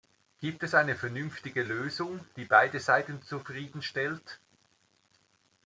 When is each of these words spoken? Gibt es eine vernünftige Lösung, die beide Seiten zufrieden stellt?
Gibt 0.39 0.63
es 0.63 0.73
eine 0.73 0.95
vernünftige 0.95 1.61
Lösung, 1.61 2.21
die 2.35 2.45
beide 2.45 2.79
Seiten 2.79 3.21
zufrieden 3.21 3.83
stellt? 3.83 4.39